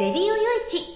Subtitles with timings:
[0.00, 0.89] レディオよいち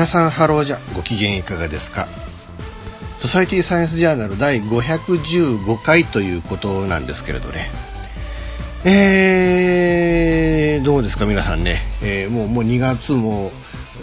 [0.00, 0.78] 皆さんハローじゃ。
[0.96, 2.08] ご機嫌いかがですか？
[3.20, 7.70] ソサイティサイエンスジャーナル第515回ということなんですけれどね。
[8.86, 11.26] えー、どうですか？
[11.26, 13.52] 皆さんね、えー、もうもう2月も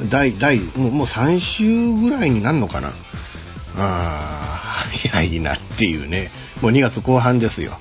[0.08, 2.90] 第第もうもう3週ぐらいになるのかな？
[3.80, 6.30] あー早いなっていうね。
[6.62, 7.72] もう2月後半ですよ。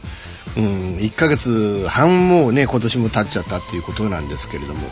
[0.56, 4.88] うん1ヶ月半もうね今年も経っちゃったっていうことなんですけれども。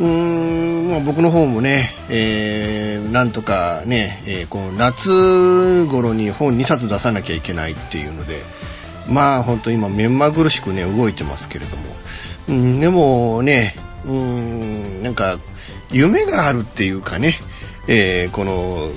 [0.00, 8.38] うーん、まあ、僕の方もね、えー、なんとかね、えー、こう夏頃に本2冊出さなきゃいけないっていうので、
[9.08, 11.82] まあ本当今目まぐるしくね、動いてますけれども、
[12.48, 15.38] うん、でもね、うん、なんか
[15.90, 17.34] 夢があるっていうかね、
[17.86, 18.88] えー、この、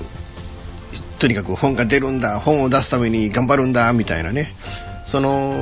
[1.20, 4.54] とにかく本が出るんだ、本を出すために頑張るんだ、みたいなね、
[5.14, 5.54] その、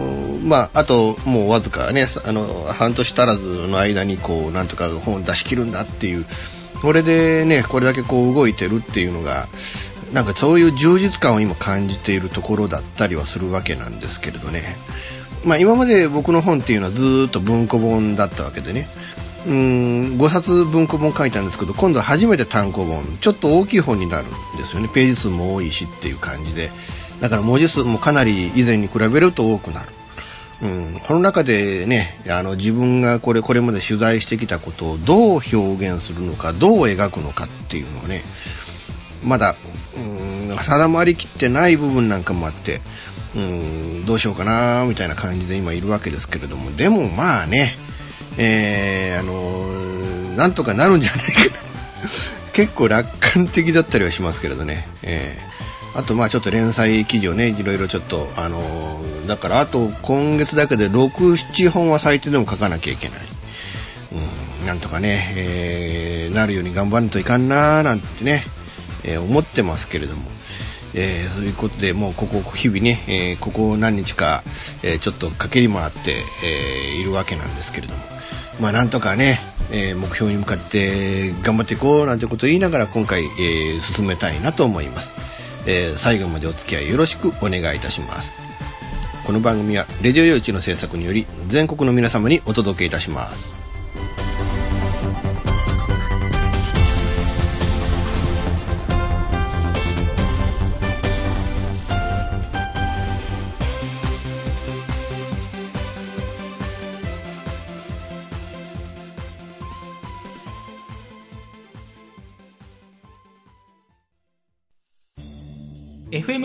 [0.46, 6.26] まあ、あともうわずかね、あの、半年足らずの間にこう、なんとか本を出し切るんだっていう、
[6.82, 9.50] これでね、これだけこう動いてるっていうのが、
[10.14, 14.62] なんかそういう充実感を今感じているところだったりはするわけなんですけれどね。
[15.44, 18.88] まあ今まで僕の本っていうのはずっと文庫本だったわけでね。
[19.46, 24.88] うん、5冊文庫本書いたんですけど、今度は初めて単行本、ちょっと大きい本になるんですよね。
[24.88, 26.72] ページ数も多いしっていう感じで。
[27.22, 29.90] だから文字数もかなり以前に比べると多くなる。
[30.64, 38.22] うん、この中でね、あの自分がこれこれまで取材してきたことをどう表現するのか、どう描くのかっていうのをね、
[39.24, 39.56] まだ、
[40.50, 42.82] うん、定まりきってない部分なんかもあって、
[43.36, 47.74] うん、どうしようかなみたいな感じで今いるわけですけれども、でもまあね、
[48.38, 51.46] えー、あのなんとかなるんじゃないかな。
[52.54, 54.88] 結構楽観的だったりはしますけれどね。
[55.02, 55.61] えー
[55.94, 63.20] あとまあちょっと連載記事をね、いろいろちょっと、あのー、だからあと今月だけで6、7本は最低でも書かなきゃいけない。
[64.62, 68.44] うん、なんとかね、えー、なるように頑張らんといかんなーなんてね、
[69.04, 70.24] えー、思ってますけれども、
[70.94, 74.44] えー、そういうことでもうここ日々ね、えー、ここ何日か、
[74.84, 78.00] えー、ちょっと駆けり回って、えー、いるわけなんですけれども、
[78.60, 79.40] まあなんとかね、
[79.72, 85.31] えー、目標に向かって頑張っていこうなんてことを言いながら今回、えー、進めたいなと思います。
[85.66, 88.34] えー、最後までお付き合いよろしくお願いいたします。
[89.26, 93.61] この番組はレディオ用地の制作により全国の皆様にお届けいたします。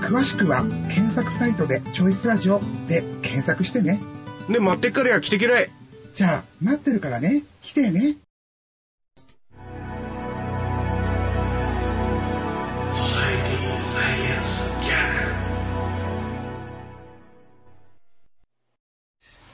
[0.00, 4.00] 詳しくは検索サイトでチョイスラジオで検索してね。
[4.48, 5.70] ね、待ってっからや来てきれ。
[6.14, 7.42] じゃあ、待ってるからね。
[7.60, 8.16] 来てね。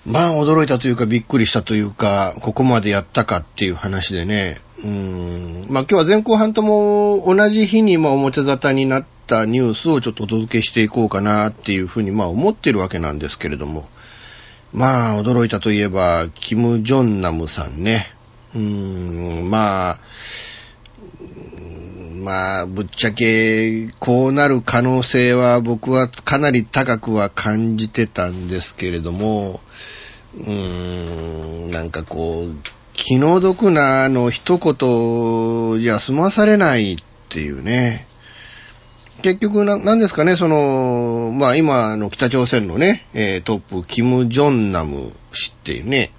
[0.04, 4.58] まあ驚いたというかびっくりしたというか、ここまでやったかっていう話でね。
[4.84, 5.66] うん。
[5.70, 13.88] まあ今日は前後半とも同じ日にまあ表沙汰になったニュースをちょっとお届けしていこうかなっていうふうにまあ思ってるわけなんですけれども。
[14.72, 18.14] まあ驚いたといえば、キム・ジョンナムさんね。
[18.54, 19.98] うん、まあ、
[22.22, 29.60] まあ、ぶっちゃけ、こうなる可能性は僕はかなり高くは感じてたんですけれども、
[30.38, 32.56] うーん、なんかこう、
[32.94, 36.96] 気の毒なあの一言じゃ済まされないっ
[37.28, 38.06] ていうね。
[39.22, 46.12] 結局な、なんですかね、その、まあ今、の、北朝鮮のね、えートップ、キム・ジョンナム氏っていうね、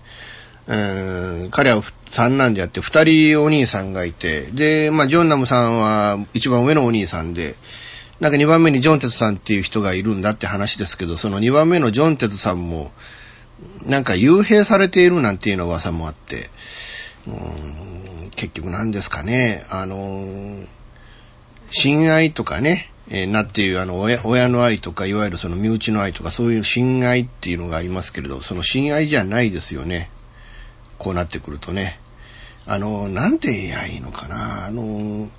[0.65, 7.55] うん彼は三男であって二人お兄さんがいて、で、まあ、ジョンナムさんは一番上のお兄さんで、
[8.19, 12.91] なんか二番目にジョンテツさんっていう人がいるんだって話ですけど、その二番目のジョンテツさんも、
[13.85, 16.49] なんか幽閉されているなんていうの噂もあって、
[17.27, 20.63] うん結局何ですかね、あの、
[21.71, 30.09] 親愛とかね、えーなっていうあの親親の愛とか、いわゆるその身内の愛とか、そういう親愛っていうのがありますけれど、その親愛じゃないですよね。
[30.97, 31.99] こうなってくるとね。
[32.65, 34.65] あの、なんて言えばいいのかな。
[34.65, 35.29] あの、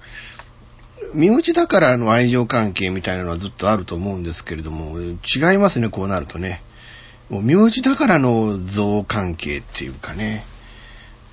[1.14, 6.62] 身内だからの愛情関係みたいなのはずっとあると思うんですけれども、違いますね、こうなるとね。
[7.30, 10.44] もう身内だからの像関係っていうかね。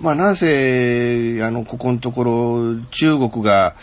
[0.02, 3.76] まあ、なんせ、あの、ここのところ、中国が、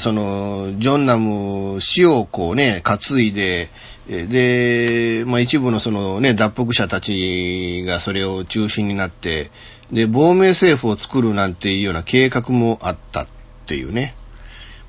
[0.00, 3.68] その、ジョンナム氏をこうね、担いで、
[4.08, 9.50] で、まあ、一部のそのね、脱北者たちがそれを中心になって、
[9.92, 13.26] で、亡命政府を作るなんていうような計画もあったっ
[13.66, 14.14] ていうね。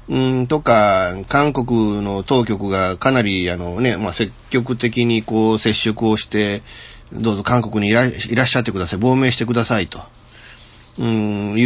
[0.08, 6.62] うん、とか、韓国の当局がかなり、あのね、まあ、積極的にこう接触をして、
[7.12, 8.10] どうぞ韓国にいらっ
[8.48, 10.00] しゃってください、亡命してくださいと。
[11.00, 11.66] うん、い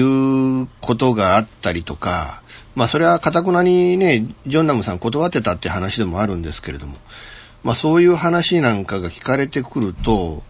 [0.64, 2.44] うことがあったりとか、
[2.76, 6.98] まあそれはかたくなにね、ジョンナムさん断ってたって話でもあるんですけれども、
[7.64, 10.44] まあそういう話なんかが聞かれてくると、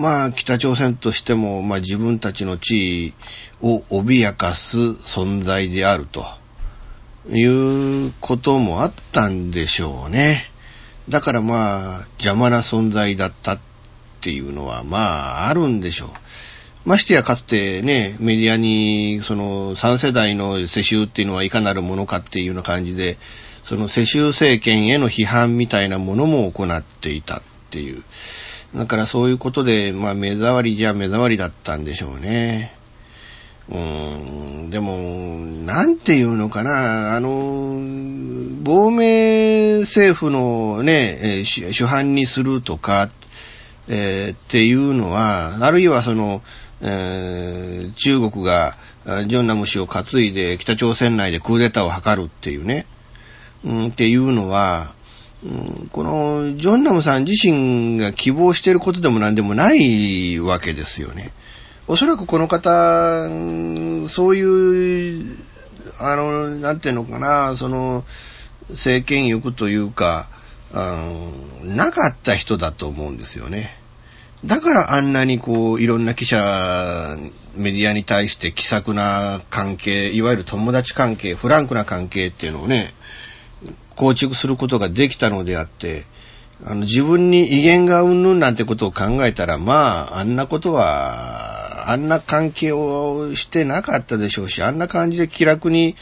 [0.00, 3.14] まあ北朝鮮としても、まあ自分たちの地位
[3.60, 6.24] を脅かす存在であると
[7.28, 7.44] い
[8.08, 10.50] うこともあったんでしょうね。
[11.08, 13.60] だからまあ邪魔な存在だったっ
[14.20, 16.08] ていうのはまああるんでしょう。
[16.84, 23.18] ましてやかつてね、メディアに、その、3世代の世襲っていうのはいかなるものかっていうような感じで、
[23.64, 28.02] その世襲政権への批判みたいなものも行っていたっていう。
[28.74, 32.74] だからそういうことで、まあ目障りじゃ目障りだったんでしょうね。
[33.68, 34.96] うーん、でも、
[35.66, 37.78] なんていうのかな、あの、
[38.62, 43.10] 亡命政府のね、主主犯にするとか、
[43.88, 46.42] えーっていうのは、あるいはその、
[46.82, 48.76] えー中国が
[49.26, 52.86] ジョンナム氏を担いで北朝鮮内でクーデターを図るっていうね、
[53.64, 54.94] うん、っていうのは、
[55.44, 61.32] うんこのジョンナムさん自身が希望していることでも何でもないわけですよね。
[61.88, 63.26] おそらくこの方、
[64.08, 65.36] そういう、
[65.98, 68.04] あの、なんていうのかな、その、
[68.68, 70.28] 政権欲というか、
[70.72, 73.79] うんなかった人だと思うんですよね。
[74.44, 77.16] だからあんなにこう、いろんな記者、
[77.56, 82.94] メディアに対して気さくな関係、いわゆる友達関係、フランクな関係っていうのをね、
[83.96, 86.04] 構築することができたのであって、
[86.64, 95.96] あの自分に威厳がうんぬんなんてことを考えたら、まあ、あんなことは、あんな関係をしてなかったでしょうし、あんな感じで気楽に、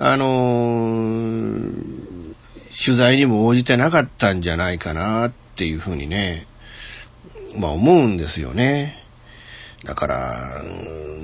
[0.00, 1.60] あの
[2.84, 6.46] 取材にも応じてなかったんじゃないかなっていうふうにね、
[7.58, 9.07] まあ思うんですよね。
[9.84, 10.62] だから、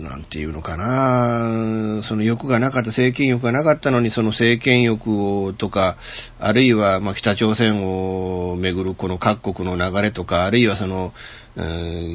[0.00, 5.96] なんていうのかな、その欲がなかった、政権欲がなかったのに、その政権欲をとか、
[6.38, 11.12] あるいはまあ北朝鮮をめぐるこの各国の流れとか、あるいはその、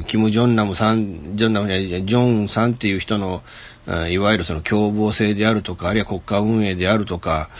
[0.06, 3.42] キム・ジョンナムさん、ジョンナムじゃないジョンさんっていう人の、
[4.08, 7.50] いわゆるその凶暴性であるとか、あるいは国家運営であるとか、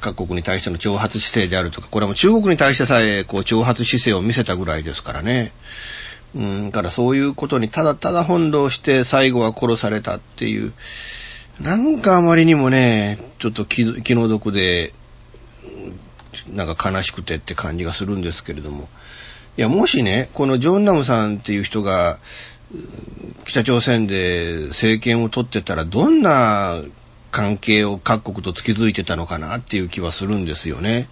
[0.00, 5.52] 各国に対しての挑発姿勢であるとか、これはもう中国に対してさえ、こう、挑発姿勢を見せたぐらいですからね。
[6.34, 10.72] うん、からそういうことにただただ翻弄して最後は殺されたっていう、
[11.60, 14.92] なんかあまりにもね、ちょっと気気の毒で、
[16.50, 18.88] なんか悲しくてって感じがするんですけれども。
[19.56, 22.20] いや、もしね、このジョンナムさんっていう人が、
[23.44, 26.82] 北朝鮮で政権を取ってたら、どんな
[27.30, 31.08] 関係を各国と築いてたのかなっていう気はするんですよね。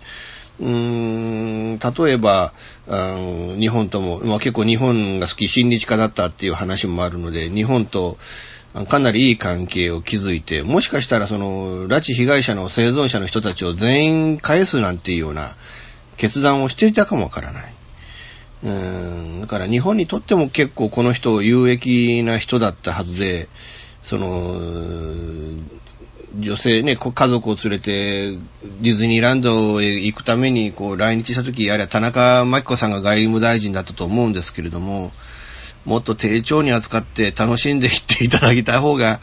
[0.60, 2.52] うーん例えば、
[3.58, 8.16] 日本とも、まあ、結構日本が好き、親日家だったっていう話もあるので、日本と
[8.88, 15.56] かなりいい関係を築いて、もしかしたらその、拉致被害者の生存者の人たちを全員返すなんていうような
[16.16, 17.74] 決断をしていたかもわからない。
[18.64, 23.48] うん、だから日本にとっても結構この人有益な人だったはずで、
[24.02, 24.60] その、
[26.38, 35.12] 女性ね、家族を連れてディズニーランドへ行くためにこう来日した時、あれは田中真紀子さんが外務大臣だったと思うんですけれども、
[35.84, 39.20] もっと丁重に扱って楽しんでいっていただいた方が、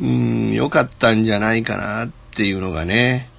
[0.00, 3.30] うん、良かったんじゃないかなっていうのがね、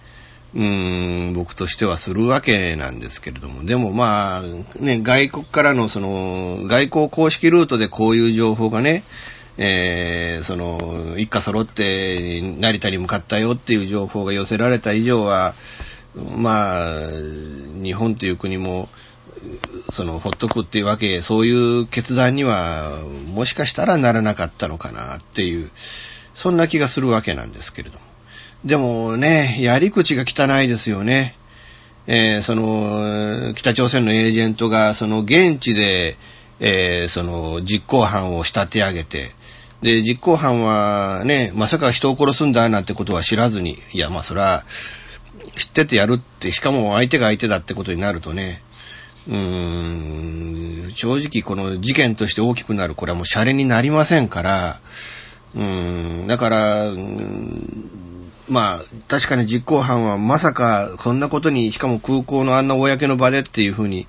[0.56, 4.44] うん、僕としてはするわけなんですけれども、でもまあ、
[4.80, 9.04] ね、外国からのその、外交公式ルートでこういう情報がね、
[9.58, 15.54] えー、その、一家揃って成田に向かったよっていう情報が寄せられた以上は、
[16.16, 17.10] まあ、
[17.82, 18.90] 日本という国も、
[19.92, 23.02] その、ほっとくっていうわけ、そういう決断には、
[23.34, 25.70] もしかしたらならなかったのかなっていう、
[26.34, 28.06] そんな気がするわけなんですけれども。
[28.66, 31.36] でもね、やり口が汚いですよね。
[32.08, 36.18] えー、その、北朝鮮のエージェントが、その現地で、
[36.60, 39.32] えー、その実行犯を仕立て上げて、
[39.84, 44.64] で、実行犯はね、まさか人を殺すんだなんてことは知らずに、いや、まあそら、
[45.58, 48.64] 知っててやるって、しかも相手が相手だってことになるとね、
[49.28, 54.80] うーん、正直この事件として大きくなる、これはもうシャレになりませんから、
[55.54, 56.92] うーん、だから、
[58.48, 64.08] まあ、確かに実行犯はまさかそんなことに、しかも空港のあんな公の場でっていうふうに、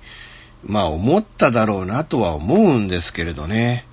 [0.63, 3.85] まあ思っただろうなとは思うんですけれどね。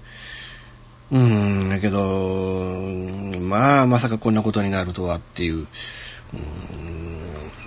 [1.12, 2.80] うーん、だけど、
[3.38, 5.66] まあ、まさかこんなことになるとはっていう、う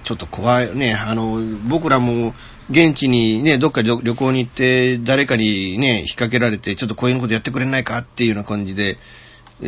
[0.03, 0.95] ちょっと怖いね。
[0.95, 2.33] あの、僕らも
[2.71, 8.97] 現地にね、どっか旅行に行って誰かにね、引っ掛けられて、ちょっとこういうことやってくれないかっていうような感じで、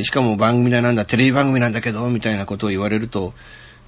[0.02, 3.34] しかも番組だなんだ、テレビ番組なんだけど、みたいなことを言われると、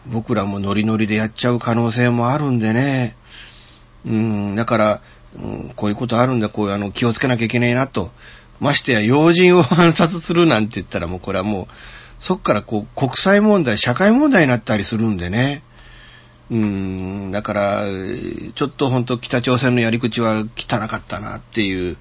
[0.05, 3.15] 僕らもノリノリでやっちゃう可能性もあるんでね。
[4.05, 5.01] うん、だから、
[5.35, 8.11] うん、こういうことあるんだ、こういうあの、気をつけなきゃいけないなと。
[8.59, 11.67] ましてや、要人を暗殺するなんて言ったらもうこれはもう、
[12.19, 15.63] そっからこう、国際問題、社会問題になったりするんでね。
[16.51, 17.83] うん、だから、
[18.55, 21.97] ちょっとほんと北朝鮮のやり口は汚かったなっていう、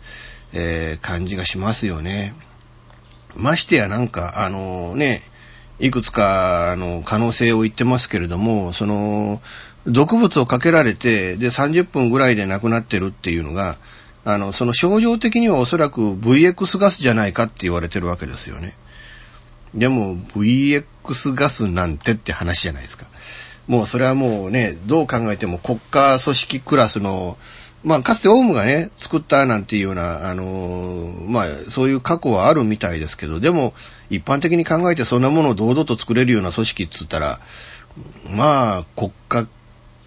[0.53, 2.35] えー、感じがしますよね。
[3.37, 5.23] ましてやなんか、あのね、
[5.79, 9.41] いくつか、あの、可能性を言ってますけれども、その、
[9.87, 13.79] 毒物をかけられて、で、30分ぐらいで亡くなってるっていうのが、
[14.35, 18.77] あの、その症状的にはおそらく VX ガスじゃないかって言われてるわけですよね。
[19.75, 20.85] でも VX
[21.35, 23.07] ガスなんてって話じゃないですか。
[23.67, 27.37] もうそれはもうね、どう考えても国家組織クラスの、
[27.85, 33.75] まあかつてオウムがね、作ったなんていうような、あのまあそういう過去はあるみたいですけど、でも
[34.11, 37.41] 一般的に考えてそんなものを堂々と作れるような組織っつったら、
[38.31, 39.47] まあ国家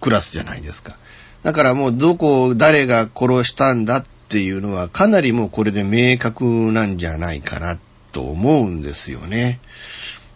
[0.00, 0.98] クラスじゃないですか。
[1.42, 7.78] だからもうどこ、誰が殺したんだっていうのはかなりもうこれで明確なんじゃないかな
[8.12, 9.60] と思うんですよね。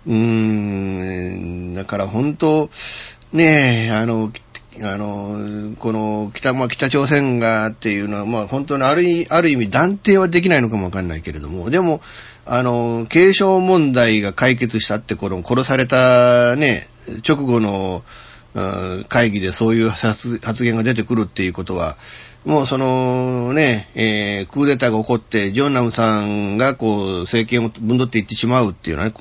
[0.07, 2.71] うーん、だから本当、
[3.33, 4.33] ねえ、あの、
[4.83, 12.01] あの、この北、まあ、北朝鮮がっていうのは、まあ、本当にあるある意味断定はできないのかもわかんないけれども、でも、
[12.45, 16.89] あの、継承問題が解決したって頃、殺されたね、
[17.27, 18.03] 直後の、
[19.09, 21.97] 会議でそういう発言が出てくるっていうことは、
[22.45, 29.15] もうそのね、えー、クーデターが起こって、ジョンナムさんがこう、政権をぶんどっていってしまうっていうのはね、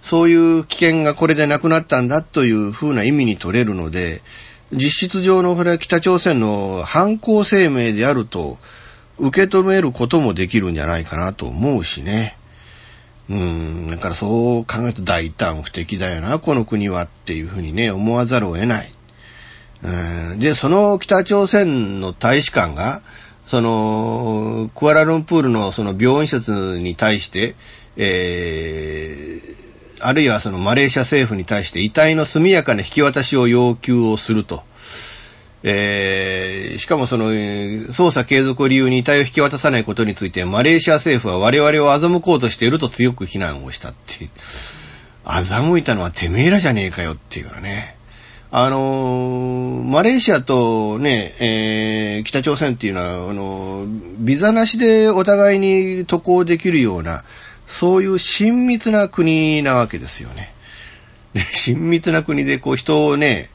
[0.00, 4.22] そういう危険がこれでなくなったんだというふうな意味に取れるので、
[4.72, 8.56] 実質上のこれは北朝鮮の犯行声明であると
[9.18, 12.38] 受け止めることもできるんじゃないかなと思うしね。
[13.30, 18.92] うん、だからそう考えると大胆不敵だよな、この国はっていうふうにね、思わざるを得ない。
[19.82, 23.02] うん、で、その北朝鮮の大使館が、
[23.46, 27.54] その、クアラルンプールのその病院施設に対して、
[27.96, 34.62] えー、あるいはそのマレーシア政府に対して遺体の速やかな引き渡しを要求をすると。
[35.64, 44.30] えー、しかもその、捜査継続を理由に遺体を引き渡さないことについて、マレーシア政府は我々を欺こうとしていると強く非難をしたっていう。
[45.24, 47.96] 欺いたのはてめえらじゃねえかよっていうのね。
[48.50, 53.86] あのーマレーシアとね、えー北朝鮮っていうのは、あの
[54.18, 57.24] ビザなしでお互いに渡航できるような、
[57.66, 60.52] そういう親密な国なわけですよね。
[61.32, 63.48] で親密な国でこう人をね、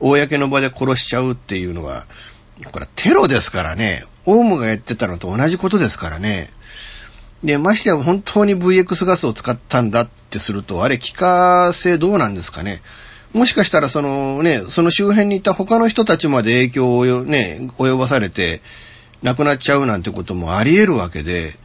[0.00, 2.06] 公の場で殺しちゃうっていうのは、
[2.70, 6.50] これテロですからね、オウムがやってたのと同じことですからね。
[7.42, 12.82] で、ましてや本当に VX ガスを使ったんだってすると、あれ、気化性どうなんですかね。
[13.32, 18.62] もしかしたら、そのね、その周辺にいた他の人たちまで影響をね、及ばされて、
[19.22, 21.56] 亡くなっちゃうなんてこともあり得るわけで、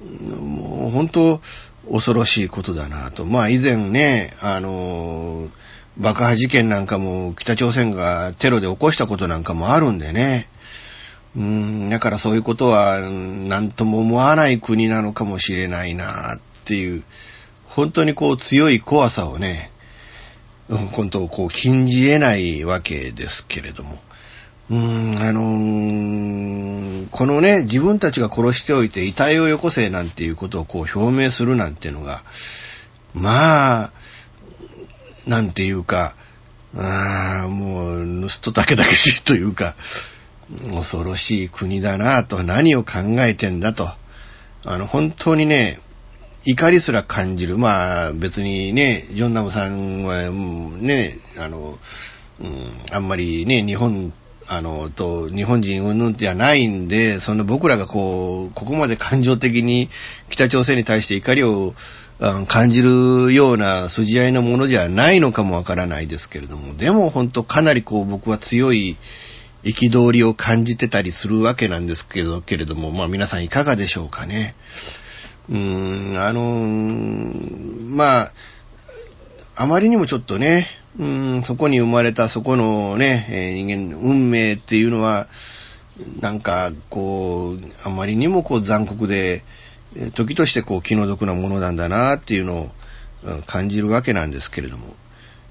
[0.00, 1.40] もう本当、
[1.90, 3.24] 恐ろしいことだなと。
[3.24, 5.48] まあ以前ね、あの、
[5.98, 10.48] 爆破事件なんかも北朝鮮がテロで起こしたことなんかもあるんでね。
[11.36, 17.02] うん、だからそういうことは何とも思わない国なのかもしれないなっていう、
[17.66, 19.70] 本当にこう強い怖さをね、
[20.68, 23.96] 本当こう禁じ得ないわけですけれども。
[24.70, 32.22] うーん、あのーこのね、自分たちが殺しておいて遺体をよこせなんていうことをこう表明するなんていうのが、
[33.12, 33.92] まあ、
[35.26, 36.14] なんていうか、
[36.76, 39.76] ああ、もう、盗人だけだけしいというか、
[40.74, 43.88] 恐ろしい国だなと、何を考えてんだと。
[44.64, 45.80] あの、本当にね、
[46.44, 47.56] 怒りすら感じる。
[47.56, 51.78] まあ、別にね、ジョンナムさんは、ね、あの、
[52.40, 54.12] うん、あんまりね、日本、
[54.46, 59.88] あの、と、日本人云々ではないんで、その僕らがこう、ここまで感情的に
[60.28, 61.74] 北朝鮮に対して怒りを
[62.20, 68.96] 感じるような筋合いのものじゃないのかもわからないですけれども、でも本当かなりこう僕は強い
[69.64, 74.54] 憤りを感じてたりするわけなんですけど、けれども、まあ皆さんいかがでしょうかね。
[75.48, 78.32] うーん、あのーまあ、
[79.56, 80.68] あまりにもちょっとね、
[80.98, 85.26] うん、そこに生まれたそこのね、えー人間、運命っていうのは、
[86.20, 89.44] なんか、こう、あまりにもこう残酷で、
[90.14, 92.70] 時としてこう気の毒なものなんだなっていうの
[93.24, 94.94] を感じるわけなんですけれども、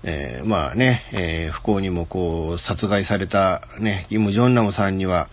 [0.03, 5.29] えーまあね、えー不幸にもこう殺害されたね、キム・ジョンナムさんには、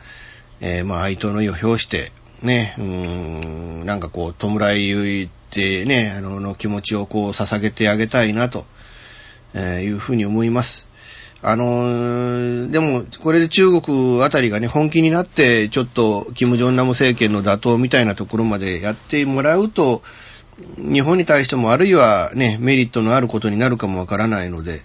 [0.60, 2.84] えーまあ哀悼の意を表して、ね、うー
[3.82, 8.64] ん、なんかこう、弔いってね、あの、の気持ちをこう捧げてあげたいなと、
[9.54, 10.86] えいうふうに思います。
[11.42, 20.02] あのーでも、これで中国あたりがね、本気になって、ちょっと、キム・ジョンナム政権の打倒みたいなところまでやってもらうと、
[20.76, 24.82] 日本に対しても、あるいはね、メリットのあることになるかもわからないので、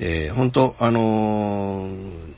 [0.00, 2.34] えー本当、あのー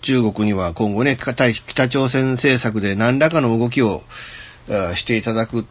[0.00, 4.02] 中国には今後ね、北朝鮮政策で何らかの動きを
[4.94, 5.66] していただく、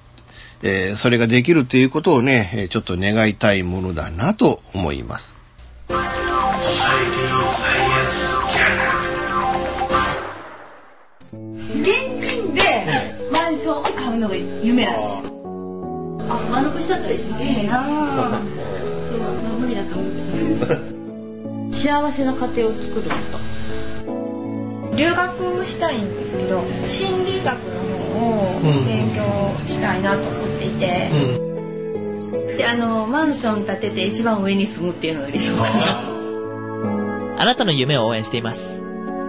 [0.62, 5.34] えーそれができるということをね、ちょっと願いたいものだなと思います。
[14.18, 15.38] うのが夢なんですよ。
[16.30, 17.86] あ、あの年だったら一番いいなぁ。
[17.88, 18.42] そう、まあ
[19.60, 20.12] 無理だと思う
[20.60, 20.98] けど。
[21.72, 23.58] 幸せな家庭を作ると。
[24.98, 29.24] 留学したいんですけど心理学の方を勉強
[29.68, 31.10] したいなと思っていて、
[32.58, 36.18] で、あの、マンション建てて一番上に住むっていうのが理想かな。
[37.40, 38.82] あなたの夢を応援しています。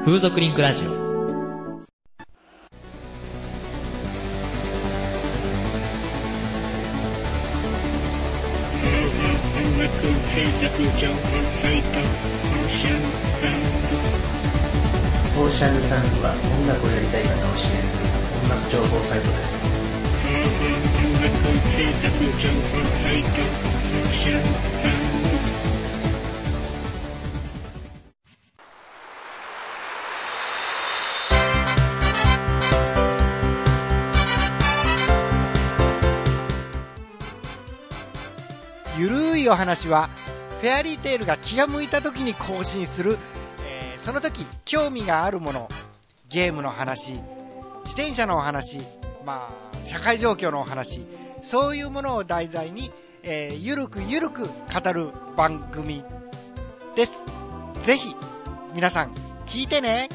[0.07, 1.08] 風俗リンクラジオ。
[10.79, 10.87] オー
[15.51, 18.05] シャンサンズは音楽をやりたい方を支援する
[18.45, 19.67] 音楽情報サイトです。
[38.97, 40.09] ゆるいお話は
[40.61, 43.17] フェアリーテールが気が向いた時に更新する、
[43.67, 45.69] えーその時興味があるもの
[46.31, 48.79] ゲームの話自転車のお話
[49.27, 51.05] まあ社会状況のお話
[51.43, 52.93] そういうものを題材に、
[53.25, 56.05] えーゆるくゆるく語る番組
[56.95, 57.27] です。
[57.83, 58.15] ぜひ
[58.75, 59.15] 皆さん
[59.47, 60.09] 聞いてね。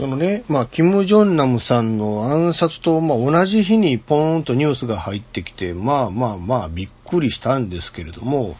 [0.00, 8.56] そのね、まあ、キム・ジョンナムさんの暗殺と、まあ、同じ日にポーンとニュースが入ってきて、まあまあまあ、びっくりしたんですけれども、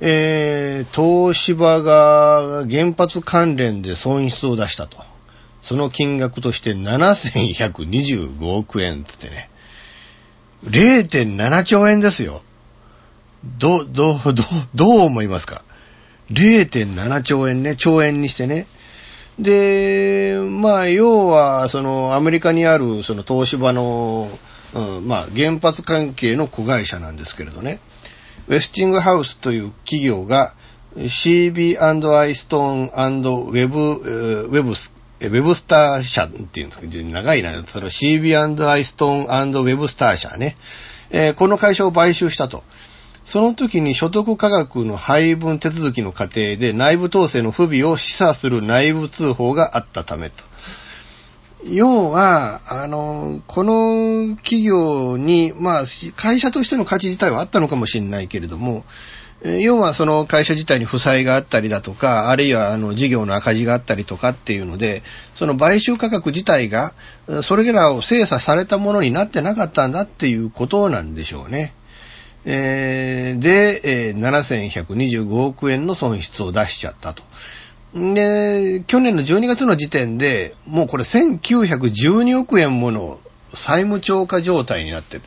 [0.00, 4.96] えー、東芝が原発関連で損失を出したと。
[5.60, 9.50] その金額として7125億円つってね。
[10.64, 12.40] 0.7兆円ですよ。
[13.58, 14.34] ど、ど、ど、
[14.74, 15.64] どう思いますか
[16.30, 18.66] ?0.7 兆円ね、兆円にしてね。
[19.42, 24.28] で、まあ、要は、その、アメリカにある、その、東芝の、
[24.74, 27.80] うん、まあ、原発関係の子会社なんですけれどね。
[28.48, 30.54] ウェスティングハウスという企業が
[30.96, 40.56] CB&I ストーンウェブ、ウェブス、ウェブスター社っていうんですか、長いな、その CB&I ストーンウェブスター社ね、
[41.10, 42.64] えー、この会社を買収したと。
[43.24, 50.44] その時に所得価格の配分手続きの過程で内部統制の不備を示唆する内部通報があったためと。
[51.64, 55.84] 要は、あの、この企業に、まあ、
[56.16, 58.84] 会社としての価値自体はあったのかもしれないけれども、
[59.44, 65.02] 要はその会社自体に負債があったりだとか、あるいはあの事業の赤字があったりとかっていうので、
[65.34, 66.94] その買収価格自体が、
[67.42, 71.74] それらを精査されたものになってなかったんだっていうことなんでしょうね。
[72.44, 77.22] えー、で、えー、7125億円の損失を出しちゃったと。
[77.94, 83.20] で、去年の12月の時点で、もうこれ1912億円もの
[83.52, 85.22] 債務超過状態になってる。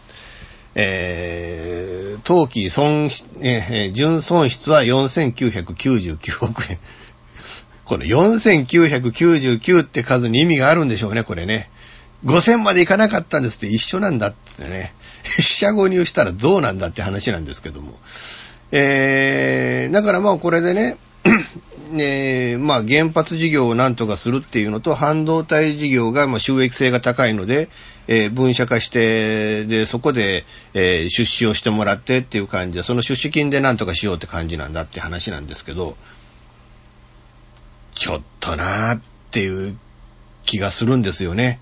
[0.78, 3.06] えー、当期損、
[3.42, 6.78] えー、純損失は4999億円。
[7.86, 11.70] この4999って数に意味があるんでしょうね、これね。
[12.26, 14.94] 5000までいかなかったんですって一緒なんだってね。
[15.26, 18.00] 四捨五入したらどうなんだって話なんですけども。
[18.72, 20.98] えー、だからまあこれでね、
[21.92, 27.70] ね まあ原発事業をなんとかするっていうのと、半導体事業がま収益性が高いので、
[28.08, 35.98] えー、分社化して、で、そこで、えー、出資をしてもらってっていう感じで、その出資金でなんとかしようって感じなんだって話なんですけど、
[37.96, 39.78] ちょっとなーっていう
[40.46, 41.60] 気がするんですよね。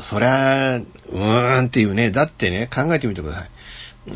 [0.00, 3.50] そりゃ、うーんっていうね、だってね、考えてみてください。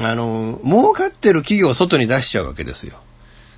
[0.00, 2.96] あの、儲かってる企業を外に出しちゃうわけですよ。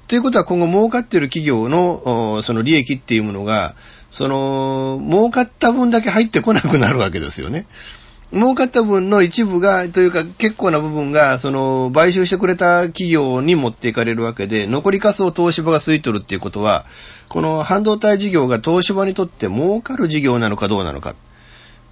[0.09, 3.75] ということは今後儲かってる企業の、その利益っていうものが、
[4.11, 7.67] その、儲かった分だけ入ってこなくなるわけですよね。
[8.33, 16.87] 儲かった分の一部が、というか結構な部分が、その、買収してくれた企業に持っていかれるわけで、残り数を東芝が吸い取るっていうことは、
[17.29, 21.15] この半導体事業が東芝にとって儲かる事業なのかどうなのか。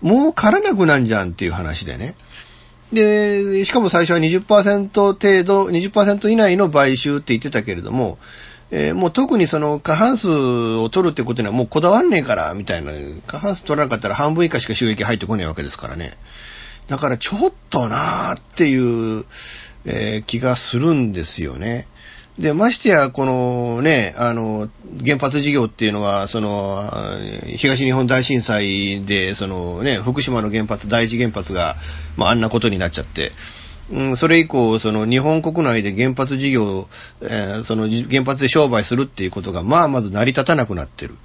[0.05, 2.15] 儲からなくなんじゃんっていう話でね。
[2.93, 8.19] で、しかも最初は20%程度、20%以内の買収って言ってたけれども、
[8.71, 12.93] えー、もう特にその過半数を取るってことにはもうこだわんねえから、みたいな。
[13.27, 16.17] 過半数取らなかったら半分以下しか収益入ってこないわけですからね。
[16.89, 19.25] だからちょっとなーっていう、
[19.87, 21.89] えー、気がするんですよね。
[22.39, 24.69] で、ましてや、このね、あの、
[25.05, 26.91] 原発事業っていうのは、その、
[27.57, 31.77] 東日本大震災で、そのね、福島の原発、第一原発が、
[32.17, 33.31] まあ、あんなことになっちゃって、
[33.91, 36.89] うん、それ以降、その日本国内で原発事業、
[37.23, 41.17] えー、その原発で商売するっていうことが、まあまず成り立たなくなってる。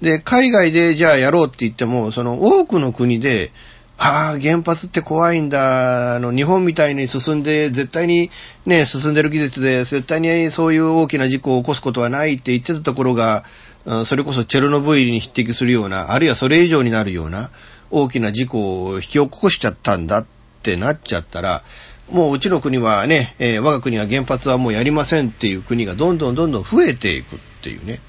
[0.00, 3.52] で、海外でじゃあやろうって言っても、その多くの国で、
[3.96, 6.16] ああ、原発って怖いんだ。
[6.16, 8.30] あの、日本みたいに進んで、絶対に
[8.66, 13.44] ね、進んでる技術で、絶対にそういう大きな事故を起こすことはないって言ってたところが、
[14.04, 17.50] それこそチェルノブイリに匹敵するような、あるいはそれ以上になるような
[17.90, 20.26] 大きな事故を引き起こしちゃったんだっ
[20.62, 21.62] てなっちゃったら、
[22.10, 28.00] もううちの国はね、えー、我が国は原発はもうやりませんっていう国がどんどんどんどん増えていくっていうね。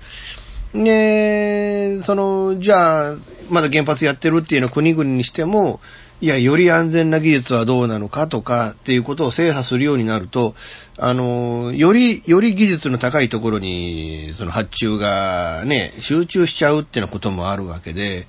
[0.73, 3.15] で、その、じゃあ、
[3.49, 5.79] まだ原発やってるっていうのは国々にしても、
[6.21, 10.55] いや、より安全な技術はどうなのかとかっていうことを精査するようになると、
[10.97, 18.27] あの、より、より技術の高いところに、その発注がね、集中しちゃうっていうようなこともあるわけで、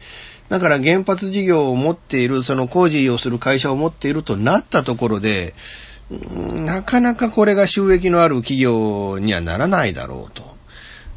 [0.48, 5.54] だから原発事業を持っている、その工事をする会社を持っているとなったところで、
[6.10, 10.56] なかなかこれが収益のある企業にはならないだろうと。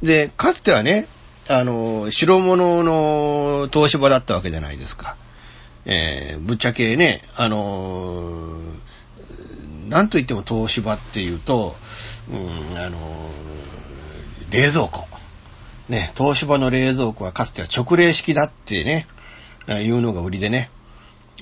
[0.02, 1.08] で、かつてはね、
[1.52, 5.18] あの、白物の東芝だったわけじゃないですか。
[5.86, 8.60] えー、ぶっちゃけね、あの
[9.88, 11.76] なんと言っても東芝っていうと、
[12.32, 13.00] うん、あの
[14.52, 15.08] 冷蔵庫。
[15.88, 19.08] ね、東芝の冷蔵庫はかつては直冷式だってね、
[19.68, 20.70] いうのが売りでね。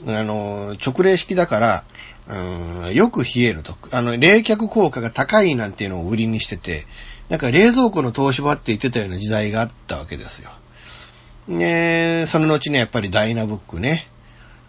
[0.06, 1.84] あの、直冷式だから、
[2.30, 3.76] うん、よく冷えると。
[3.91, 6.86] あの、冷却効果が高いなんていうのを売りにしてて、
[7.30, 10.52] なんか冷蔵庫の東芝って言ってたような時代があったわけですよ。
[11.48, 14.08] ねその後ね、やっぱりダイナブックね。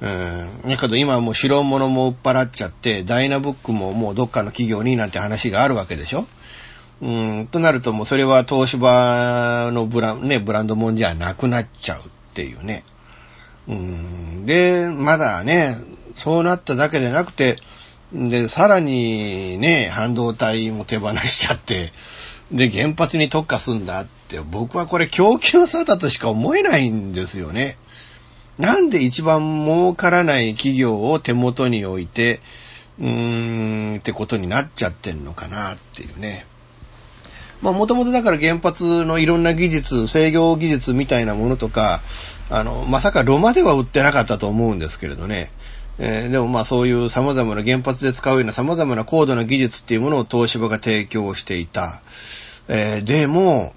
[0.01, 0.69] うん。
[0.69, 6.27] だけど今はもう白物も売っ払っちゃって、ダイナブックももうどっかの企業になんて話があるわけでしょ
[7.01, 7.09] う
[7.43, 12.03] ん、となるともうそれは東芝のブラン、ね、ブランドもんじゃなくなっちゃうっ
[12.35, 12.85] ていうね。
[13.69, 15.77] うん、で、まだね、
[16.15, 17.57] そうなっただけでなくて、
[18.13, 21.93] で、さらにね、半導体も手放しちゃって、
[22.51, 27.77] で、原発に特化すんだって、僕はこれ供給差だとしか思えないんですよね。
[28.59, 32.41] なんで一番儲からない企業を手元に置いて、
[32.99, 36.47] うーん、ってことになっちゃってんのかなっていうね。
[37.61, 42.01] まあもともとだから原発のいろんな技術、制御技術みたいなものとか、
[42.51, 45.51] あの、まさか炉までは売ってなかったと思うんですけれどね。
[45.99, 52.03] えーでもまあそういう様々な原発で使うような様々な高度な技術っていうものを東芝が提供していた。
[52.69, 53.73] えーでも、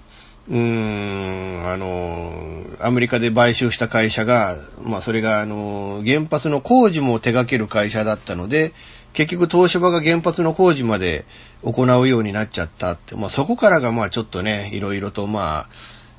[0.48, 8.72] うーん、あの、アメリカで買収した会社が、まあそれがあの、原発の工事も手掛ける会社だったので、
[9.12, 11.24] 結局東芝が原発の工事まで
[11.62, 15.68] 行うようになっちゃったって、まあそこからがまあちょっとね、いろいろとま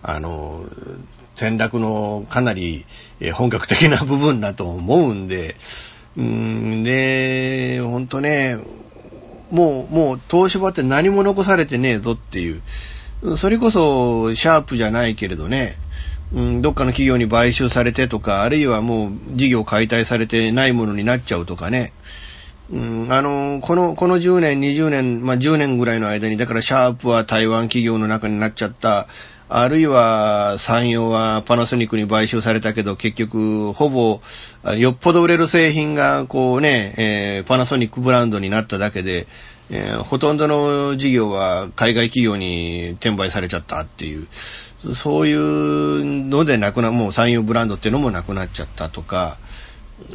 [0.03, 0.65] あ、あの、
[1.35, 2.85] 転落のかなり
[3.33, 5.55] 本格的な部分だと思うんで、
[6.15, 8.57] うん、で、ほんとね、
[9.51, 15.77] もう、もう東芝って何も残されてねえぞっていう、それこそシャープじゃないけれどね、
[16.33, 21.93] うん、どっかの企業に買収されてとか、あるいはもう事業解体されてないものになっちゃうとかね。
[22.71, 29.07] うん、あの、この、この10年、20年、まあ、10年ぐらいの間に、だからシャープは台湾企業の中になっちゃった。
[29.55, 34.19] あるいは山陽はパナソニックに買収されたけど、結局、ほぼ、
[34.75, 39.27] よっぽど売れる製品が、こうね、えーパナソニックブランドになっただけで、
[39.69, 44.27] えーほとんどの事業は海外企業に転売されちゃったっていう、
[44.95, 49.37] そういうのでなくな、もう山陽ブランドっていうのもなくなっちゃったとか、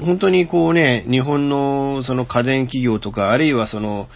[0.01, 4.09] 本当にこうね、日本のその家電企業とか、あるいはその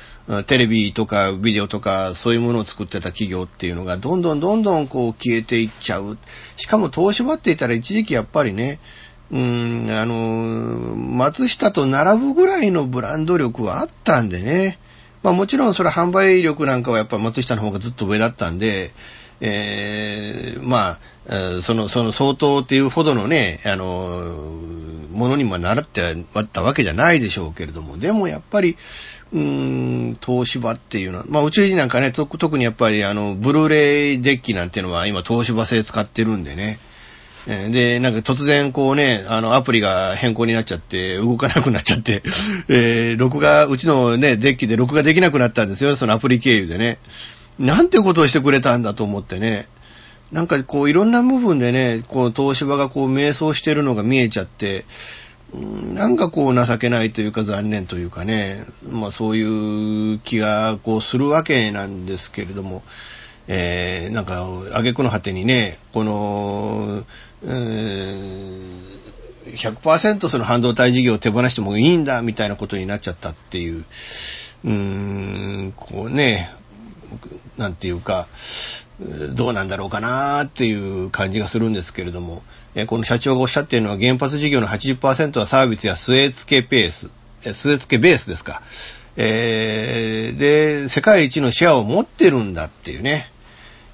[0.47, 6.19] テレビとかビデオとかそういうものを作ってた企業っていうのがどんどんどんどんこう消えていっちゃう。
[6.57, 8.81] しかも東芝って言ったら一時期やっぱりね、
[9.31, 14.79] うん、あの、松下と並ぶぐらいのブランド力はあったんでね。
[15.23, 18.93] まあもちろんそれ販売力なんかはやっぱ松下の方がずっと上だったんで、
[19.45, 24.33] えーまあ、その、その相当っていうほどのね、あの、
[25.11, 28.77] ものにも習ってあったわけじゃないでしょうけれども、でもやっぱり、
[29.33, 29.41] うー
[30.13, 36.79] ん、東芝っていうのは、まあ、うちなんかね、特にやっぱり、あの、ブルーレイデッキなんていうのは今東芝製使ってるんでね。
[37.47, 42.23] で、なんか突然こうね、あの、アプリが変更になっちゃって、動かなくなっちゃって、
[42.69, 46.99] えー録画、うちのね、デッキで録画できなくなったんですよ、そのアプリ経由でね。
[47.63, 49.69] なんてことをしてくれたんだと思ってね。
[50.33, 54.85] なんかこういろんな部分でね、こう東芝がこう迷走してるのが見えちゃって、
[55.95, 62.83] なんかこう情けないというか残念というかね、まあそういう気がこうするわけなんですけれども、
[63.47, 67.05] えー、なんか挙句の果てにね、この、
[67.43, 68.93] うー
[69.47, 73.85] 100%その半導体事業を手放してもいいんだみたいなことになっちゃったっていう、
[74.65, 74.73] うー
[75.69, 76.51] ん、こうね、
[77.59, 78.29] なんていうか、
[79.35, 82.43] どうなんだろうかなっていう感じがするんですけれども、
[82.87, 87.09] この社長がおっしゃっているのは原発事業の80%はサービスや据え付けベース、
[87.43, 88.63] 据え付けベースですか。
[89.17, 93.31] えーで、世界一のシェアを持ってるんだっていうね。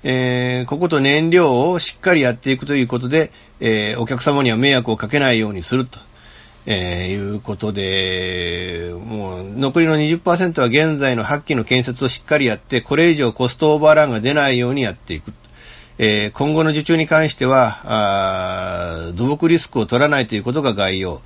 [0.04, 5.98] えーここと燃料をしっかりやっていくということで、えーお客様には迷惑をかけないようにすると。
[6.70, 15.32] えーいうことで、もう残りの20%は現在の8機の建設をしっかりやって、これ以上コストオーバーランが出ないようにやっていく。
[15.96, 21.22] えー今後の受注に関しては、土木リスクを取らないということが概要。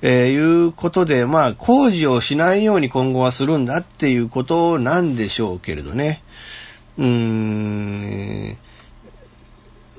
[0.00, 6.22] えーいうことで、まあ、工事をしないように今後はするんだっていうことなんでしょうけれどね。
[6.96, 8.58] うーん。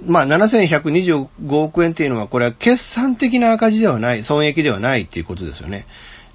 [0.05, 1.27] まあ、7125
[1.61, 5.85] 億円っていうのは、これは決算的な赤字ではない、損益ではないっていうことですよね。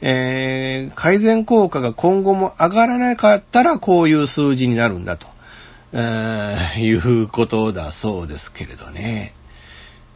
[0.01, 5.27] えー改善効果が今後も上がらなかったら、こういう数字になるんだと、
[5.93, 9.35] えーいうことだそうですけれどね。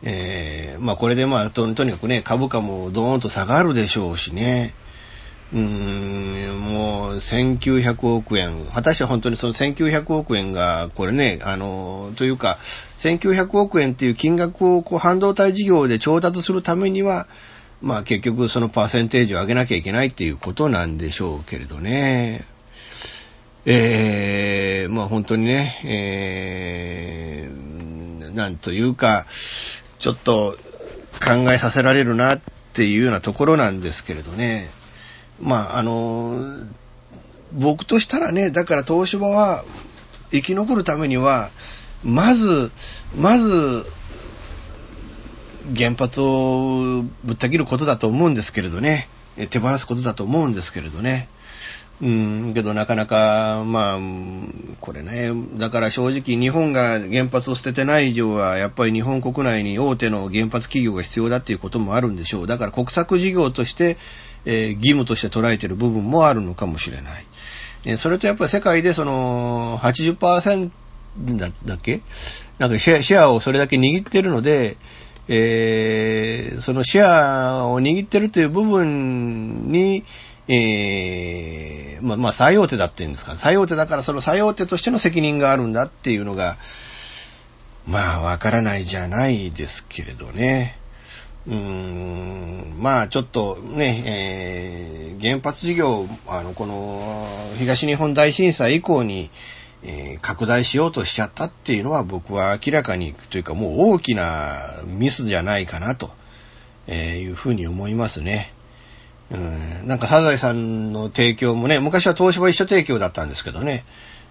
[0.03, 4.75] えーまあ、これでまあと、とにかくね、株価もドーンと下がるでしょうしね。
[5.53, 8.67] うーん、もう1900億円。
[8.67, 12.59] 果たして本当にその1900億円が、これね、あの、というか、
[12.99, 17.27] 1900億円っていう金額をこう半導体事業で調達するためには、
[17.81, 22.45] まあ結局そのパーセンテージを上げなきゃいけないっていうことなんでしょうけれどね。
[23.65, 29.27] えー、まあ本当にね、えー、なんというか、
[29.99, 30.57] ちょっと
[31.25, 32.41] 考えさせられるなっ
[32.73, 34.69] ていうようなところなんですけれどね。
[35.41, 36.57] まああの、
[37.53, 39.65] 僕としたらね、だから東芝は、
[40.31, 41.51] 生き残るためには、
[42.05, 42.71] まず、
[43.17, 43.87] まず、
[45.77, 49.09] 原発をぶった切ることだと思うんですけれどね。
[49.51, 51.29] 手放すことだと思うんですけれどね。
[52.01, 53.99] うん、けどなかなか、まあ、
[54.81, 62.47] これね、だから正直日本が原発を捨ててない以上は、やっぱり日本国内に大手の原発企業が必要だっていうこともあるんでしょう。
[62.47, 63.97] だから国策事業として、
[64.51, 67.27] えー、義務として捉えている部分もあるのかもしれない。
[67.85, 70.71] えー、それとやっぱり世界でその80%
[71.37, 72.01] だっけ？
[72.59, 74.79] なんかシェアシェアをそれだけ握ってるので、
[75.29, 80.03] えー、そのシェアを握ってるという部分に、
[80.49, 83.35] えー、まあ、まあ、最大手だって言うんですか？
[83.37, 86.57] 最大手だからその最大手としての責任があるんだっていうのが、
[87.87, 90.79] まあ、わからないじゃないですけれどね。
[91.49, 97.27] うーん、まあ、ちょっとね、えー、原発事業、あの、この、
[97.59, 99.31] 東日本大震災以降に、
[99.83, 106.11] えー、拡大しようとしちゃったっていうのは僕は明らかにというかもう大きなミスじゃないかなと、
[106.89, 108.53] えいうふうに思いますね。
[109.31, 113.85] うん、なんかサザエさんの提供もね、昔は東芝一緒提供だったんですけどね、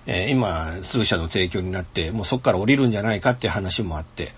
[0.05, 4.33] えー、今数社の提供になって、もうそこから降りるんじゃないかって話もあって、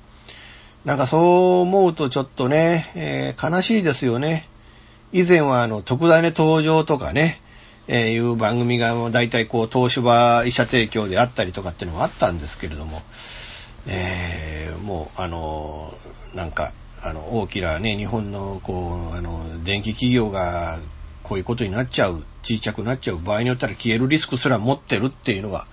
[0.85, 1.21] なんかそう
[1.61, 4.47] 思うとちょっとね、えー、悲しいですよね。
[5.11, 7.41] 以前はあの特大ね登場とかね、
[7.87, 13.01] えー、いう番組が大体こう東芝医者提供であったりとかっていうのもあったんですけれども、
[13.87, 15.91] えー、もうあの
[16.35, 16.71] なんか
[17.03, 20.79] あの大きなね日本のこうあの電気企業が
[21.23, 25.67] こういうことになっちゃう小さくなっちゃう場合によったら消えるリスクすら持ってるっていうのは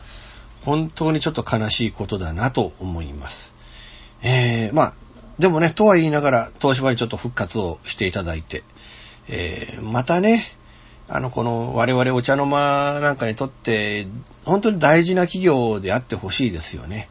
[0.65, 3.56] 本当にちょっと悲しいことだなと思います。
[4.23, 4.95] えー、まあ
[5.39, 8.65] でもねとは言いながら東芝にちょっと復活をしていただいて、
[9.29, 10.57] えー、またね
[11.09, 14.09] あの、この我々お茶の間なんかにとって、
[14.45, 17.09] 本当に大事な企業であってほしいですよね。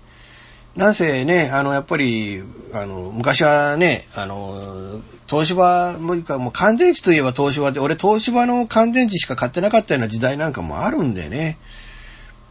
[0.76, 11.58] なんせね、あの、やっぱり、あの、昔はね、あの、東芝、もうか、もう乾電池といえば東芝で、俺東芝の乾電池しか買ってなかったような時代なんかもあるんでね。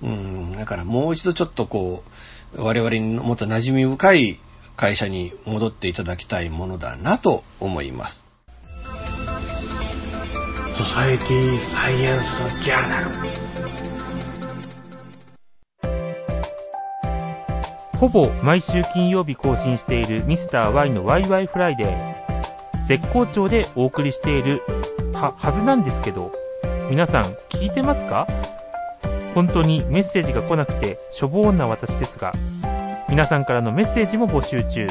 [0.02, 2.02] うん、だからもう一度ちょっとこ
[2.56, 4.38] う、我々にもっと馴染み深い
[4.76, 8.24] 会社に戻っていただきたいものだなと思います。
[10.76, 13.10] ソサエティサイエンスジャーナル
[17.98, 24.62] ほぼ毎週金曜日更新しているミスター y のワイワイフライデー絶好調でお送りしている
[25.14, 26.32] ははずなんですけど
[26.90, 28.26] 皆さん聞いてますか？
[29.34, 32.32] 本当にメッセージが来なくてしょぼーんな私ですが
[33.14, 34.88] 皆さんからのメッセージも募集中。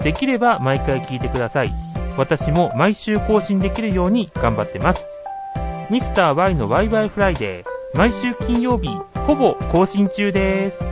[0.00, 1.72] できれば毎回聞いてください。
[2.16, 5.04] 私も毎週更新できるように頑張ってます。
[5.90, 7.98] ミスター y のワイワイフライデー。
[7.98, 8.90] 毎週金曜日
[9.26, 10.84] ほぼ更新中です。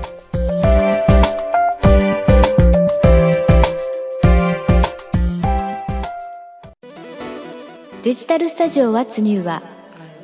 [8.03, 9.63] デジタルスタジオ What's New は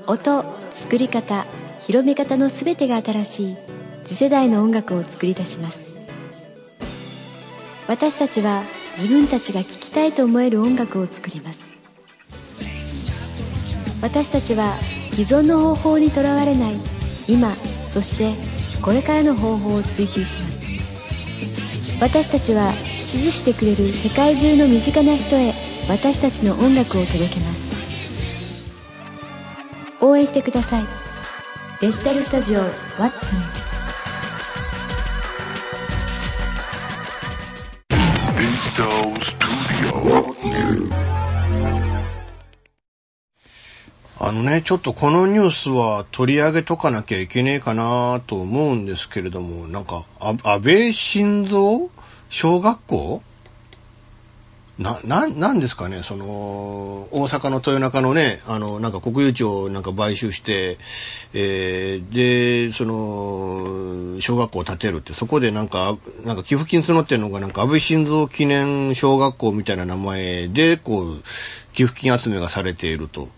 [0.08, 1.46] 音、作り方、
[1.86, 3.56] 広め方のすべてが新しい
[4.04, 5.89] 次世代の音楽を作り出します。
[7.90, 8.62] 私たちは
[8.98, 11.58] 自分たちが聴きたいと思える音楽を作ります。
[14.00, 14.74] 私たちは
[15.10, 16.76] 既存の方法にとらわれない
[17.26, 17.52] 今
[17.92, 18.32] そして
[18.80, 21.98] これからの方法を追求します。
[22.00, 25.52] 私たちは支持してくれる世界中の身近な人へ
[25.88, 28.78] 私たちの音楽を届けます。
[30.00, 30.84] 応援してください。
[31.80, 32.60] デジタルスタジオ
[33.00, 33.59] What's
[44.50, 51.88] ね、ちょっとこのニュースは取り上げとかなきゃいけねえかなと思うんですけれども、なんか、安倍晋三
[52.28, 53.22] 小学校？
[54.78, 56.24] な、な、なんですかね、その、
[57.10, 60.78] 大阪の豊中のね、あの、なんか国有地をなんか買収して、
[61.34, 71.22] えー、で、その、小学校を建てるって、そこでなんか、なんか寄付金募ってるのがなんか安倍晋三記念小学校みたいな名前で、こう、
[71.74, 73.28] 寄付金集めがされていると。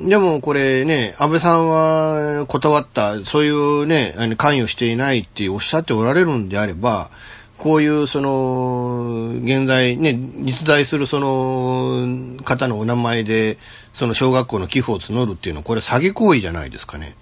[0.00, 7.10] でもこれね、安倍さんは断った、そういうね、関与していないっておっしゃっておられるんであれば、
[7.58, 13.58] こういうその、現在ね、実在するその方のお名前で、
[13.92, 17.16] その小学校の寄付を募るっていうのは、これ詐欺行為じゃないですかね。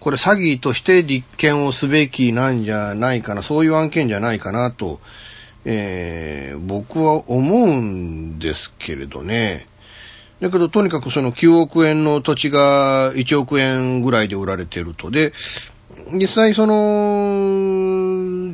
[0.00, 5.00] これ詐欺として立件をすべきなんじゃないかな、そういう案件じゃないかなと、
[5.66, 9.66] えー、僕は思うんですけれどね。
[10.40, 15.10] だけど、とにかくその9億円の土地が1億円ぐらいで売られてると。
[15.10, 15.32] で、
[16.12, 18.52] 実際その、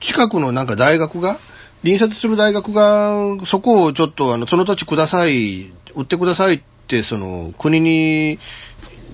[0.00, 1.38] 近くのなんか大学が、
[1.82, 8.38] 隣接する大学が、そこをちょっとあの、その土地ください、売ってくださいって、その、国に、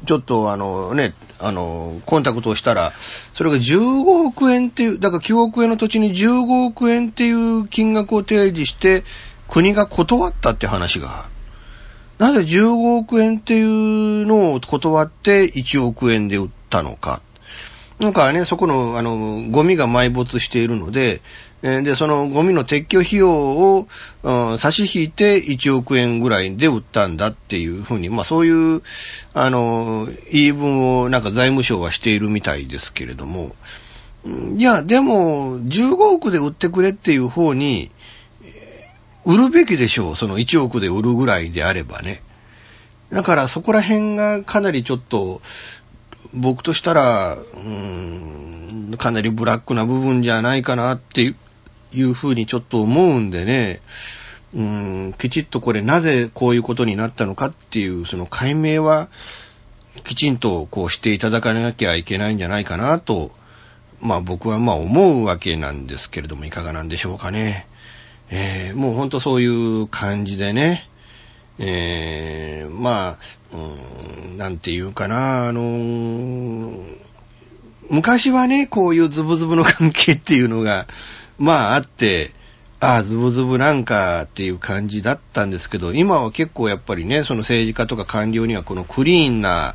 [0.07, 2.93] ちょっとあのね、あの、コンタクトをしたら、
[3.35, 9.03] それが15億円っていう、だから9億円の土地に15億円っていう金額を提示して、
[9.49, 11.29] 国が断ったって話が。
[12.19, 17.21] なぜ15億円っていうのを断って1億円で売ったのか。
[18.01, 21.21] なんかね、そこの、あの、ゴミが埋没しているので、
[21.63, 23.89] で、そのゴミの撤去費用を、
[24.23, 28.83] うん、差し引いて1億円ぐらいで売ったんだっていうふうに、まあそういう、
[29.35, 33.57] あの、言い分をなんか財務省はしているみたいですけれども、
[34.57, 37.91] いや、でも、15億で売ってくれっていう方に、
[39.25, 40.17] 売るべきでしょう。
[40.17, 42.23] その1億で売るぐらいであればね。
[43.11, 45.41] だからそこら辺がかなりちょっと、
[46.35, 51.35] 僕としたら、うーん、かなりブラックな部分じゃないかなって
[51.93, 53.81] いうふうにちょっと思うんでね、
[54.55, 59.09] うん、きちっとこれなぜこういうことになったのかっていう、その解明は、
[60.05, 63.31] きちんとこうしていただかなきゃいけないんじゃないかなと、
[64.01, 67.67] まあ僕はまあ思うわけなんですけれども、いかがなんでしょうかね。
[68.31, 70.89] えー、もうほんとそういう感じでね、
[71.59, 73.19] えー、ま
[73.53, 76.97] あ、うん、なんていうかな、あのー、
[77.91, 80.87] 昔はね、こういうズブズブの関係っていうのが、
[81.39, 82.33] まああって、
[82.81, 89.75] ああ、ズブズブなんかっていう感じだったんですけど、今は結構やっぱりね、その政治家とか官僚にはこのクリーンな、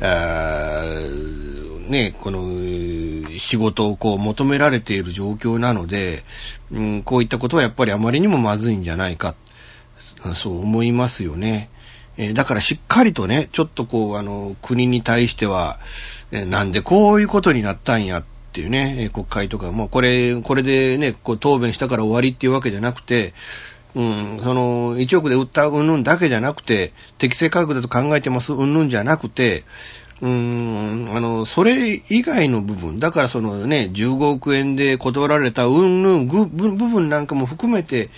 [0.00, 0.82] あ
[1.90, 6.24] ね、この仕事をこう求められている状況なので、
[6.72, 9.34] うん、こういったことはやっぱりあまりにもまずいんじゃないか。
[10.34, 11.68] そう思いますよね。
[12.16, 15.78] え、だからしっかりとね、ちょっとこう、あの、国に対しては、
[16.32, 23.34] え、なんでこういうことになったんやってっていうね、国会とか、もうこれ、これでね、こう答弁したから終わりっていうわけじゃなくて、
[23.94, 29.64] うん、その、1億で売ったうんぬんだけじゃなくて、適正価格だと考えてますうんぬんじゃなくて、
[30.20, 38.08] うん、あの、それ以外の部分、だからそのね、15億円で断られたうんぬん部分なんかも含めて、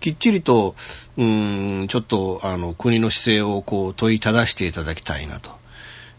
[0.00, 0.76] きっちりと、
[1.16, 5.57] うん、ちょっと、あの、国の姿勢をこう問いただしていただきたいなと。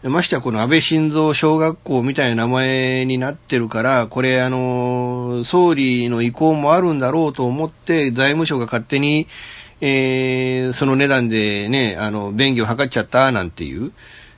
[0.02, 9.26] ましてやこの安倍晋三小学校みたいな名前になってるから、これあの、総理の意向もあるんだろうと思って、財務省が勝手に、
[9.82, 13.92] えー、その値段でね、あの、便宜を図っちゃったなんていう、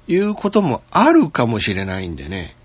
[0.08, 2.56] いうこともあるかもしれないんでね。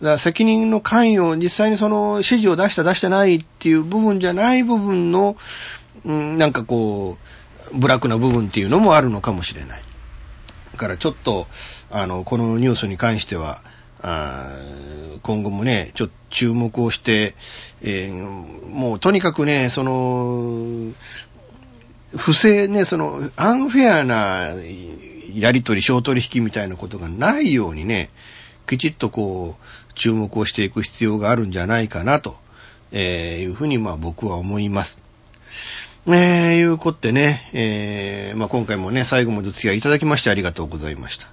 [0.00, 5.36] だから責任の関与、実際にその指示を出した出してないっていう部分じゃない部分の、
[6.04, 7.18] うん、なんかこ
[7.72, 9.85] う、ブラックな部分っていうのもあるのかもしれない。
[10.76, 11.46] からちょっと、
[11.90, 13.62] あの、このニュースに関しては、
[14.02, 14.58] あ
[15.22, 17.34] 今後もね、ちょっと注目をして、
[17.82, 20.92] えー、もうとにかくね、その、
[22.16, 24.54] 不正ね、その、アンフェアな
[25.34, 28.10] やりとり、小取引みたいなことがないようにね、
[28.66, 32.36] きちっとこう、注目をしていく必要があるんじゃないかなと、
[32.92, 34.98] えー、いうふうにまあ僕は思います。
[36.08, 41.26] えー、いうことでね、えー、まあ、今回もね、最後までお付き合いいただきましてありがとうございました。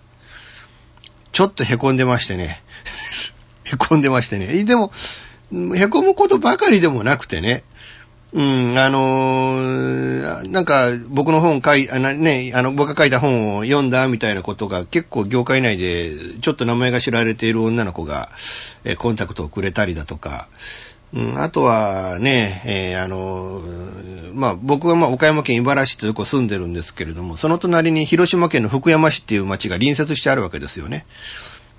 [1.32, 2.64] ちょっと凹んでましてね。
[3.66, 4.64] 凹んでましてね。
[4.64, 4.92] でも、
[5.52, 7.64] 凹むことばかりでもなくてね。
[8.34, 18.32] うん、あのー、なんか、僕の本書い、あのね、あの、僕が書いた本を読んだみたいなことが結構業界内で、ちょっと名前が知られている女の子が、
[18.86, 20.48] えコンタクトをくれたりだとか、
[21.14, 23.62] うん、あとはね、えー、あの、
[24.34, 31.06] まあ、僕はま、岡山県茨市というとこ住んでるんですけれども、その隣に広島県の福山市っていう町が隣接してあるわけですよね。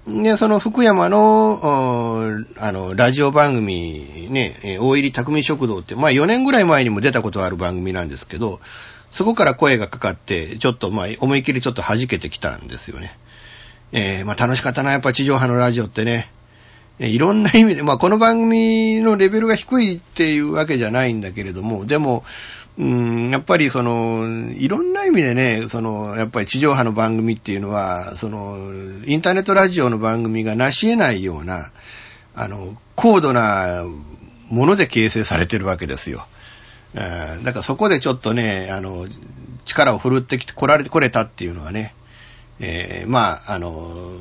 [0.07, 8.61] で、その福山の、あの、ラジオ番組、ね、大入り匠食堂って、まあ4年ぐらい前にも出たことある番組なんですけど、
[9.11, 13.17] そこから声がかかって、ちょっとまあ思いっきりちょっと弾けてきたんですよね。
[13.93, 16.31] えー、まあ楽しかったな、やっぱ地上波のラジオってね。
[16.99, 22.25] いろんな意味で、まあこの番組のレベルが低いっていうわけじゃないんだけれども、でも、
[22.77, 24.27] うん、やっぱりその、
[24.57, 28.59] いろんな意味でね、その、やっぱり地上波の番組っていうのは、その、
[29.07, 31.71] インターネットラジオの番組が成し得ないような、
[32.35, 33.85] あの、高度な
[34.49, 36.27] もので形成されてるわけですよ。
[36.95, 39.07] だからそこでちょっとね、あの、
[39.65, 41.95] 力を振るってきて来られて、来れたっていうのはね、
[42.61, 44.13] えー、まあ、あの、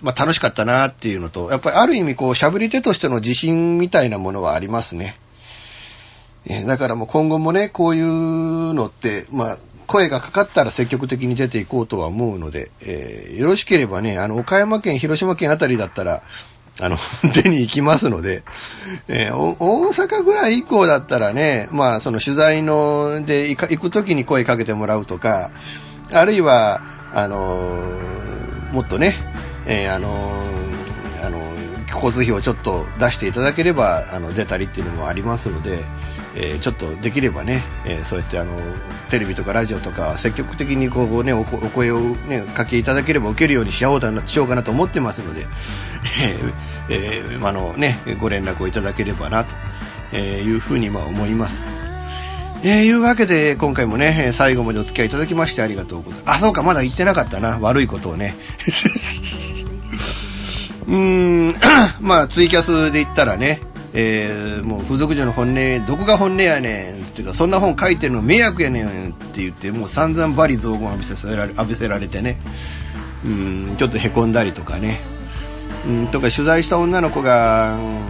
[0.00, 5.16] まあ、楽しかったなっていうのと、やっぱりある意味こう、しゃぶり手としての自信みたいなものはありますね。
[6.46, 16.22] えー、だからもう今後もね、こういうのって、まあ、声がかかったら積極的に出ていこうとは思うので、えー、よろしければね、あの、岡山県、広島県あたりだったら、
[16.80, 16.96] あの、
[17.32, 18.42] 出に行きますので、
[19.08, 25.50] えー、大阪ぐらい以降だったらね、まあ、その取材の、で行くときに声かけてもらうとか、
[26.10, 26.82] あるいは、
[27.12, 29.16] あのー、もっとね、
[29.66, 31.40] えー、あのー、あの
[31.86, 35.84] 交通費をちょっと出していただければ、あの、出たりっていうのもありますので、
[36.34, 38.52] え、ちょっとできればね、え、そうやってあの
[39.10, 45.46] テレビとかラジオとか積極的にこう、ね、お声を、ね、かけいただければ受けるようにしようかなしようかなと思ってますので、
[46.88, 49.44] えーえー、あのね、ご連絡をいただければな
[50.10, 51.60] というふうにまあ思います。
[52.64, 56.36] えー、いうわけで、今回もね、最後までお付き合いいただきましてありがとうございます。
[56.36, 57.58] あ、そうか、まだ言ってなかったな。
[57.60, 58.36] 悪いことをね。
[60.86, 61.56] うーん、
[62.00, 63.62] まあ、ツイキャスで言ったらね、
[63.94, 72.38] えー、もう風俗嬢の本音、どこが本音やねんっていうか、そんな本書いてるの迷惑やねんって言って、もう散々バリ雑言浴びせられ浴びせられてね、
[73.24, 75.00] うん、ちょっと凹んだりとかね、
[75.88, 78.02] うん、とか取材した女の子が、うん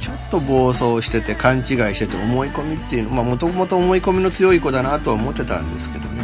[0.00, 6.22] ちょっと暴走してて勘違いしてて思い込みっていうの、まあもともと思い込みの強い子だなとは思ってたんですけどね、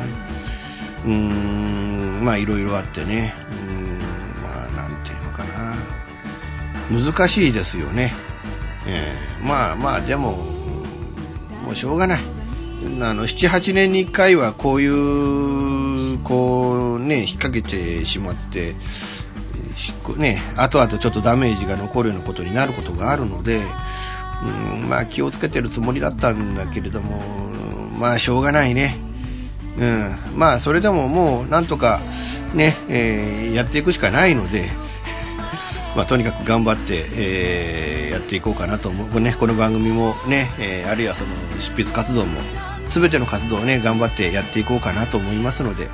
[1.05, 3.99] うーん、まあいろいろあってね、うん、
[4.43, 5.75] まあなんていうのかな、
[6.91, 8.14] 難しいですよね。
[8.87, 10.33] えー、まあまあでも
[11.64, 12.20] もうしょうがない。
[13.01, 18.75] あの78年に1回はこういうこうね引っ掛けてしまって
[20.16, 23.62] ね後々ちょっとダメージが残るようなことになることがあるので、
[24.42, 27.20] うん、まあ気をつけてるつもりだったんだけれども
[27.98, 28.96] まあしょうがないね。
[29.78, 32.00] うん、まあそれでももうなんとか
[32.53, 34.68] ね、えー、やっていくしかないので、
[35.96, 42.40] まあ、とにかく頑張って、えー、やっていこうかなと思う、ね、この番組もね、えー、あるいはその執筆活動も
[42.93, 45.88] 全ての活動をね頑張ってやっていこうかなと思いますので、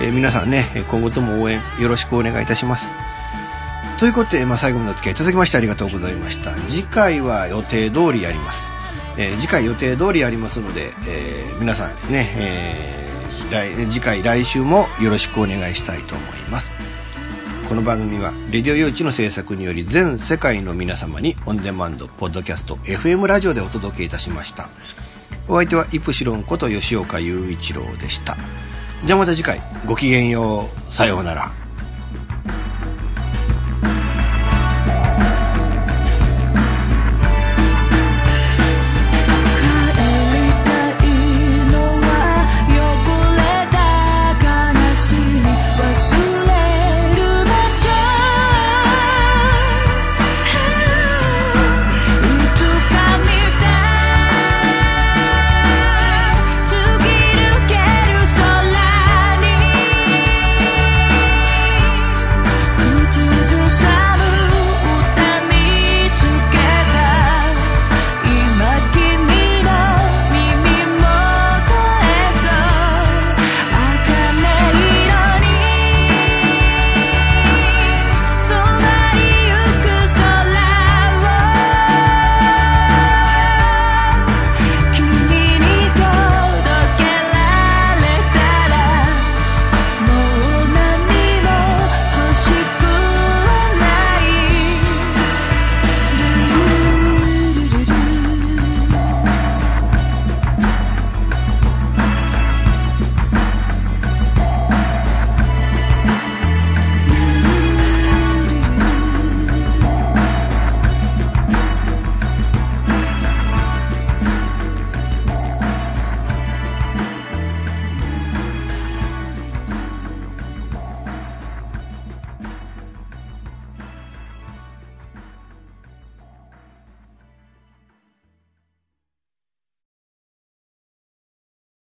[0.00, 2.88] えー、皆さんね今後とも応援よろしくお願いいたします。
[3.98, 6.52] ということで、まあ、最後までお付き合いいただきましてありがとうございました。
[6.70, 8.72] 次回は予定通りやります、
[9.18, 13.00] え次回予定通りやりますので、え皆さんね、え
[13.50, 16.70] 来次回来週もよろしくお願いしたいと思います。
[17.68, 24.70] この番組は、レディオ誘致の制作により全世界の皆様にオンデマンド、ポッドキャスト、FM ラジオでお届けいたしました。
[25.48, 28.36] お相手はイプシロンこと吉岡雄一郎でした。
[29.04, 31.52] じゃあまた次回、ごきげんよう、さようなら。